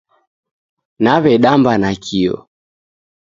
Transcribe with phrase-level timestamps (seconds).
[1.03, 2.35] Naw'edamba nakio